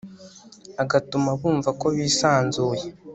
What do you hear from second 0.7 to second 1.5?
agatuma